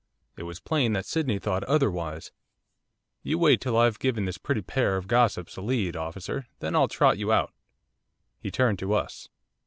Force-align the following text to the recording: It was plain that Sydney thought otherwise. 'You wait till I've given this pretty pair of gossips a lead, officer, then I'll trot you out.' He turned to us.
It 0.35 0.41
was 0.49 0.59
plain 0.59 0.93
that 0.93 1.05
Sydney 1.05 1.37
thought 1.37 1.63
otherwise. 1.65 2.31
'You 3.21 3.37
wait 3.37 3.61
till 3.61 3.77
I've 3.77 3.99
given 3.99 4.25
this 4.25 4.39
pretty 4.39 4.63
pair 4.63 4.97
of 4.97 5.07
gossips 5.07 5.57
a 5.57 5.61
lead, 5.61 5.95
officer, 5.95 6.47
then 6.57 6.75
I'll 6.75 6.87
trot 6.87 7.19
you 7.19 7.31
out.' 7.31 7.53
He 8.39 8.49
turned 8.49 8.79
to 8.79 8.93
us. 8.93 9.29